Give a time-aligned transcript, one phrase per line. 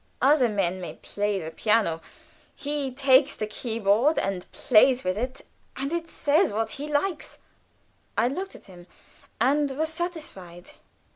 [0.19, 2.01] Other men may play the piano;
[2.55, 5.41] he takes the key board and plays with it,
[5.75, 7.37] and it says what he likes."
[8.17, 8.87] I looked at him,
[9.39, 10.71] and was satisfied.